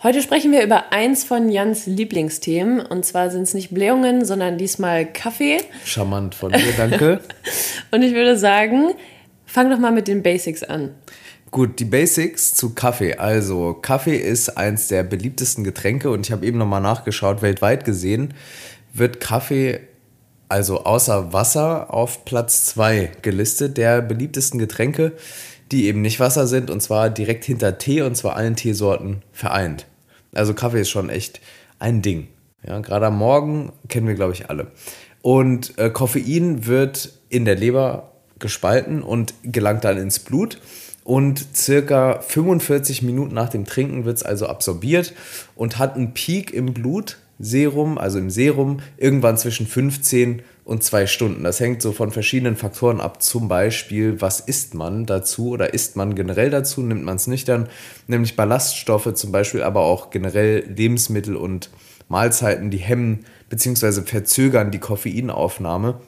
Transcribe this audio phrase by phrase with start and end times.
[0.00, 2.80] Heute sprechen wir über eins von Jans Lieblingsthemen.
[2.80, 5.58] Und zwar sind es nicht Blähungen, sondern diesmal Kaffee.
[5.84, 7.20] Charmant von dir, danke.
[7.90, 8.94] und ich würde sagen,
[9.44, 10.94] fang doch mal mit den Basics an.
[11.50, 13.16] Gut, die Basics zu Kaffee.
[13.16, 18.34] Also, Kaffee ist eins der beliebtesten Getränke und ich habe eben nochmal nachgeschaut, weltweit gesehen
[18.92, 19.80] wird Kaffee,
[20.48, 25.12] also außer Wasser, auf Platz 2 gelistet der beliebtesten Getränke,
[25.72, 29.86] die eben nicht Wasser sind und zwar direkt hinter Tee und zwar allen Teesorten vereint.
[30.34, 31.40] Also Kaffee ist schon echt
[31.78, 32.28] ein Ding.
[32.66, 34.68] Ja, gerade am Morgen kennen wir, glaube ich, alle.
[35.22, 40.60] Und äh, Koffein wird in der Leber gespalten und gelangt dann ins Blut.
[41.04, 45.14] Und circa 45 Minuten nach dem Trinken wird es also absorbiert
[45.54, 51.44] und hat einen Peak im Blutserum, also im Serum, irgendwann zwischen 15 und zwei Stunden.
[51.44, 53.22] Das hängt so von verschiedenen Faktoren ab.
[53.22, 57.70] Zum Beispiel, was isst man dazu oder isst man generell dazu, nimmt man es nüchtern,
[58.06, 61.70] nämlich Ballaststoffe zum Beispiel, aber auch generell Lebensmittel und
[62.08, 64.02] Mahlzeiten, die hemmen bzw.
[64.02, 66.02] verzögern die Koffeinaufnahme.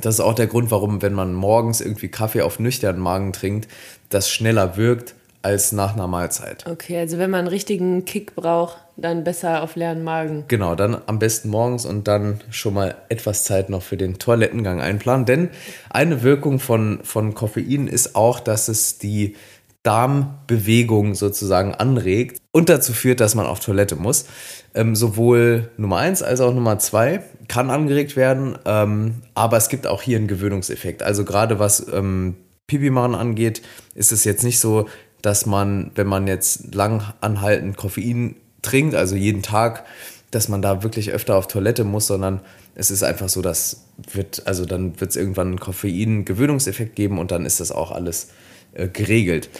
[0.00, 3.68] Das ist auch der Grund, warum, wenn man morgens irgendwie Kaffee auf nüchternen Magen trinkt,
[4.08, 6.64] das schneller wirkt als nach einer Mahlzeit.
[6.70, 10.44] Okay, also wenn man einen richtigen Kick braucht, dann besser auf leeren Magen.
[10.48, 14.80] Genau, dann am besten morgens und dann schon mal etwas Zeit noch für den Toilettengang
[14.80, 15.26] einplanen.
[15.26, 15.50] Denn
[15.90, 19.36] eine Wirkung von, von Koffein ist auch, dass es die
[19.82, 24.26] Darmbewegung sozusagen anregt und dazu führt, dass man auf Toilette muss.
[24.74, 29.86] Ähm, sowohl Nummer 1 als auch Nummer 2 kann angeregt werden, ähm, aber es gibt
[29.86, 31.02] auch hier einen Gewöhnungseffekt.
[31.02, 32.36] Also gerade was ähm,
[32.68, 33.60] Pipi machen angeht,
[33.94, 34.86] ist es jetzt nicht so,
[35.22, 39.84] dass man, wenn man jetzt lang anhaltend Koffein trinkt, also jeden Tag,
[40.30, 42.40] dass man da wirklich öfter auf Toilette muss, sondern
[42.74, 47.30] es ist einfach so, dass wird, also dann wird es irgendwann einen Koffein-Gewöhnungseffekt geben und
[47.30, 48.30] dann ist das auch alles
[48.72, 49.50] äh, geregelt.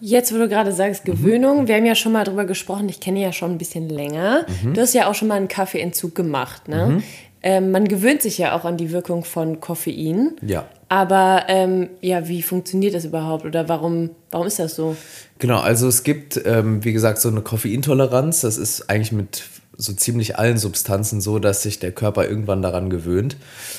[0.00, 1.68] Jetzt, wo du gerade sagst, Gewöhnung, mhm.
[1.68, 4.46] wir haben ja schon mal drüber gesprochen, ich kenne ja schon ein bisschen länger.
[4.62, 4.74] Mhm.
[4.74, 6.86] Du hast ja auch schon mal einen Kaffeeentzug gemacht, ne?
[6.86, 7.02] Mhm.
[7.42, 10.36] Ähm, man gewöhnt sich ja auch an die Wirkung von Koffein.
[10.42, 10.66] Ja.
[10.90, 14.96] Aber ähm, ja, wie funktioniert das überhaupt oder warum, warum ist das so?
[15.38, 18.40] Genau, also es gibt, ähm, wie gesagt, so eine Koffeintoleranz.
[18.40, 19.44] Das ist eigentlich mit
[19.76, 23.36] so ziemlich allen Substanzen so, dass sich der Körper irgendwann daran gewöhnt.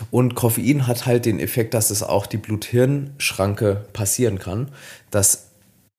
[0.09, 4.69] Und Koffein hat halt den Effekt, dass es auch die Blut-Hirn-Schranke passieren kann.
[5.11, 5.47] Das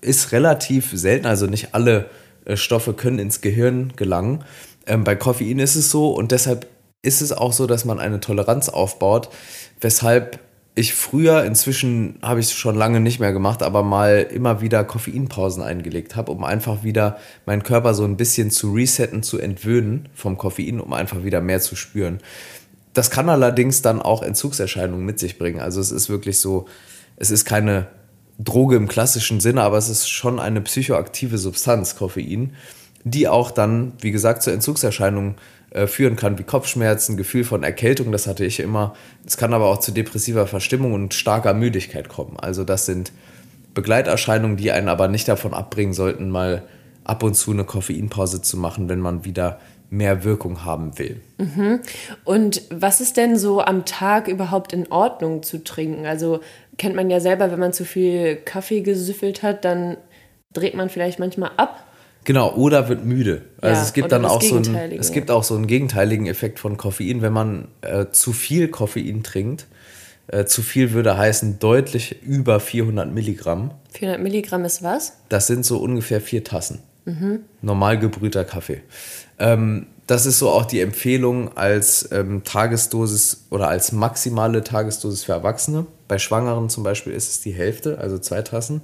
[0.01, 2.07] ist relativ selten, also nicht alle
[2.47, 4.45] äh, Stoffe können ins Gehirn gelangen.
[4.87, 6.67] Ähm, bei Koffein ist es so und deshalb
[7.03, 9.29] ist es auch so, dass man eine Toleranz aufbaut,
[9.83, 10.41] weshalb
[10.75, 14.85] ich früher, inzwischen habe ich es schon lange nicht mehr gemacht, aber mal immer wieder
[14.85, 20.09] Koffeinpausen eingelegt habe, um einfach wieder meinen Körper so ein bisschen zu resetten, zu entwöhnen
[20.15, 22.21] vom Koffein, um einfach wieder mehr zu spüren.
[22.95, 25.61] Das kann allerdings dann auch Entzugserscheinungen mit sich bringen.
[25.61, 26.67] Also es ist wirklich so,
[27.17, 27.89] es ist keine
[28.39, 32.55] Droge im klassischen Sinne, aber es ist schon eine psychoaktive Substanz, Koffein,
[33.05, 35.35] die auch dann, wie gesagt, zu Entzugserscheinungen
[35.73, 38.95] äh, führen kann, wie Kopfschmerzen, Gefühl von Erkältung, das hatte ich immer.
[39.27, 42.37] Es kann aber auch zu depressiver Verstimmung und starker Müdigkeit kommen.
[42.39, 43.13] Also das sind
[43.75, 46.63] Begleiterscheinungen, die einen aber nicht davon abbringen sollten, mal
[47.05, 51.21] ab und zu eine Koffeinpause zu machen, wenn man wieder mehr Wirkung haben will.
[51.39, 51.81] Mhm.
[52.25, 56.07] Und was ist denn so am Tag überhaupt in Ordnung zu trinken?
[56.07, 56.41] Also
[56.79, 59.97] kennt man ja selber, wenn man zu viel Kaffee gesüffelt hat, dann
[60.53, 61.85] dreht man vielleicht manchmal ab.
[62.25, 63.43] Genau, oder wird müde.
[63.61, 66.61] Also ja, es gibt dann auch so ein, es gibt auch so einen gegenteiligen Effekt
[66.61, 69.67] von Koffein, wenn man äh, zu viel Koffein trinkt.
[70.29, 73.73] Äh, zu viel würde heißen deutlich über 400 Milligramm.
[73.91, 75.15] 400 Milligramm ist was?
[75.29, 76.79] Das sind so ungefähr vier Tassen.
[77.05, 77.41] Mhm.
[77.61, 78.83] Normal gebrühter Kaffee.
[79.39, 85.33] Ähm, das ist so auch die Empfehlung als ähm, Tagesdosis oder als maximale Tagesdosis für
[85.33, 85.87] Erwachsene.
[86.09, 88.83] Bei Schwangeren zum Beispiel ist es die Hälfte, also zwei Tassen.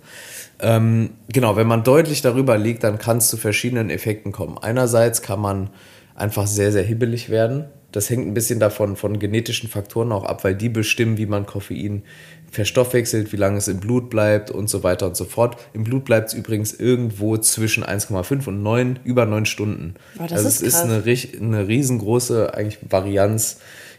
[0.60, 4.58] Ähm, genau, wenn man deutlich darüber liegt, dann kann es zu verschiedenen Effekten kommen.
[4.58, 5.70] Einerseits kann man
[6.14, 7.66] einfach sehr, sehr hibbelig werden.
[7.92, 11.46] Das hängt ein bisschen davon von genetischen Faktoren auch ab, weil die bestimmen, wie man
[11.46, 12.02] Koffein
[12.50, 15.56] verstoffwechselt, wie lange es im Blut bleibt und so weiter und so fort.
[15.74, 19.94] Im Blut bleibt es übrigens irgendwo zwischen 1,5 und 9, über 9 Stunden.
[20.18, 20.84] Oh, das also ist es krass.
[20.84, 23.58] ist eine, eine riesengroße eigentlich Varianz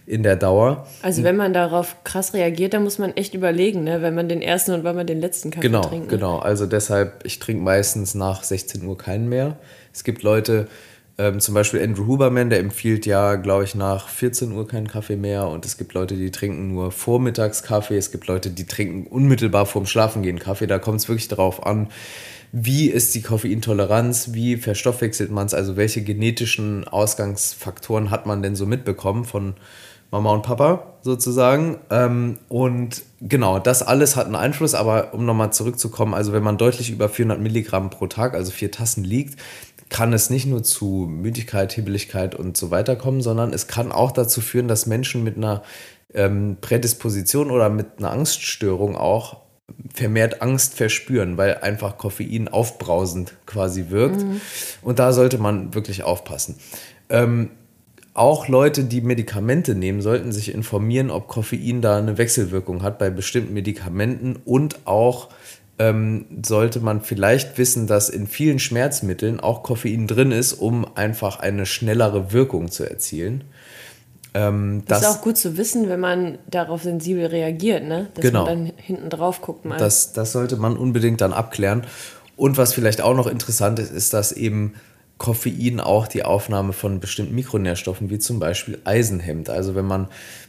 [0.09, 0.87] in der Dauer.
[1.03, 4.01] Also wenn man darauf krass reagiert, dann muss man echt überlegen, ne?
[4.01, 6.09] wenn man den ersten und wenn man den letzten Kaffee genau, trinkt.
[6.09, 6.39] Genau, genau.
[6.39, 9.57] Also deshalb, ich trinke meistens nach 16 Uhr keinen mehr.
[9.93, 10.67] Es gibt Leute,
[11.19, 15.17] Ähm, zum Beispiel Andrew Huberman, der empfiehlt ja, glaube ich, nach 14 Uhr keinen Kaffee
[15.17, 15.49] mehr.
[15.49, 17.97] Und es gibt Leute, die trinken nur vormittags Kaffee.
[17.97, 20.65] Es gibt Leute, die trinken unmittelbar vorm Schlafengehen Kaffee.
[20.65, 21.89] Da kommt es wirklich darauf an,
[22.53, 28.55] wie ist die Koffeintoleranz, wie verstoffwechselt man es, also welche genetischen Ausgangsfaktoren hat man denn
[28.55, 29.55] so mitbekommen von
[30.11, 31.79] Mama und Papa sozusagen.
[31.89, 36.57] Ähm, und genau, das alles hat einen Einfluss, aber um nochmal zurückzukommen, also wenn man
[36.57, 39.39] deutlich über 400 Milligramm pro Tag, also vier Tassen liegt,
[39.89, 44.11] kann es nicht nur zu Müdigkeit, Hibbeligkeit und so weiter kommen, sondern es kann auch
[44.11, 45.63] dazu führen, dass Menschen mit einer
[46.13, 49.37] ähm, Prädisposition oder mit einer Angststörung auch
[49.93, 54.23] vermehrt Angst verspüren, weil einfach Koffein aufbrausend quasi wirkt.
[54.23, 54.41] Mhm.
[54.81, 56.55] Und da sollte man wirklich aufpassen.
[57.09, 57.51] Ähm,
[58.13, 63.09] auch Leute, die Medikamente nehmen, sollten sich informieren, ob Koffein da eine Wechselwirkung hat bei
[63.09, 65.29] bestimmten Medikamenten und auch
[65.79, 71.39] ähm, sollte man vielleicht wissen, dass in vielen Schmerzmitteln auch Koffein drin ist, um einfach
[71.39, 73.45] eine schnellere Wirkung zu erzielen.
[74.33, 78.09] Ähm, das, das, ist auch gut zu wissen, wenn man darauf sensibel reagiert, ne?
[78.13, 78.45] dass genau.
[78.45, 79.65] man dann hinten drauf guckt.
[79.65, 79.77] Mal.
[79.77, 81.87] Das, das sollte man unbedingt dann abklären.
[82.35, 84.73] Und was vielleicht auch noch interessant ist, ist, dass eben
[85.17, 89.49] Koffein auch die Aufnahme von bestimmten Mikronährstoffen wie zum Beispiel Eisen hemmt.
[89.49, 90.07] Also wenn man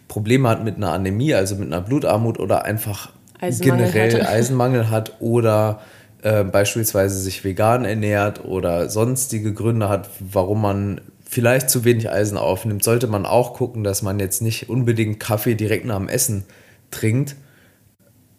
[0.09, 4.29] Probleme hat mit einer Anämie, also mit einer Blutarmut oder einfach Eisenmangel generell hat.
[4.29, 5.81] Eisenmangel hat oder
[6.23, 12.37] äh, beispielsweise sich vegan ernährt oder sonstige Gründe hat, warum man vielleicht zu wenig Eisen
[12.37, 16.45] aufnimmt, sollte man auch gucken, dass man jetzt nicht unbedingt Kaffee direkt nach dem Essen
[16.91, 17.37] trinkt,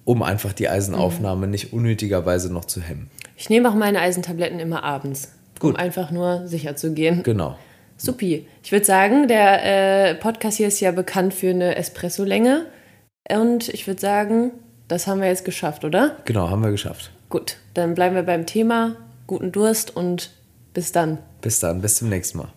[0.03, 1.51] um einfach die Eisenaufnahme mhm.
[1.51, 3.09] nicht unnötigerweise noch zu hemmen.
[3.38, 5.71] Ich nehme auch meine Eisentabletten immer abends, Gut.
[5.71, 7.24] um einfach nur sicher zu gehen.
[7.24, 7.57] Genau.
[7.98, 8.48] Supi.
[8.63, 12.65] Ich würde sagen, der äh, Podcast hier ist ja bekannt für eine Espresso-Länge.
[13.30, 14.51] Und ich würde sagen,
[14.91, 16.17] das haben wir jetzt geschafft, oder?
[16.25, 17.11] Genau, haben wir geschafft.
[17.29, 18.97] Gut, dann bleiben wir beim Thema.
[19.25, 20.31] Guten Durst und
[20.73, 21.19] bis dann.
[21.39, 22.49] Bis dann, bis zum nächsten Mal.